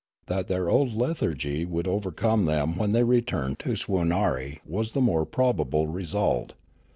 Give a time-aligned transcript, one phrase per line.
[0.25, 5.27] That their old lethargy would overcome them when they returned to Swoonarie was the more
[5.27, 6.53] probable result.